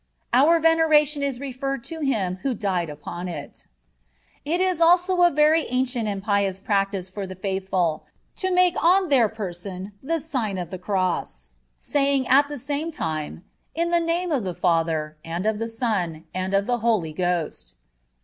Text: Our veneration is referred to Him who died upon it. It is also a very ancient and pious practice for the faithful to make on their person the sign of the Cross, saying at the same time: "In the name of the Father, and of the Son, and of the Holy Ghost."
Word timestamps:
Our 0.33 0.59
veneration 0.59 1.21
is 1.21 1.39
referred 1.39 1.83
to 1.83 1.99
Him 1.99 2.37
who 2.41 2.55
died 2.55 2.89
upon 2.89 3.27
it. 3.27 3.67
It 4.43 4.59
is 4.59 4.81
also 4.81 5.21
a 5.21 5.29
very 5.29 5.67
ancient 5.69 6.07
and 6.07 6.23
pious 6.23 6.59
practice 6.59 7.07
for 7.07 7.27
the 7.27 7.35
faithful 7.35 8.07
to 8.37 8.49
make 8.49 8.83
on 8.83 9.09
their 9.09 9.29
person 9.29 9.91
the 10.01 10.17
sign 10.19 10.57
of 10.57 10.71
the 10.71 10.79
Cross, 10.79 11.53
saying 11.77 12.27
at 12.29 12.49
the 12.49 12.57
same 12.57 12.89
time: 12.89 13.43
"In 13.75 13.91
the 13.91 13.99
name 13.99 14.31
of 14.31 14.43
the 14.43 14.55
Father, 14.55 15.17
and 15.23 15.45
of 15.45 15.59
the 15.59 15.69
Son, 15.69 16.25
and 16.33 16.55
of 16.55 16.65
the 16.65 16.79
Holy 16.79 17.13
Ghost." 17.13 17.75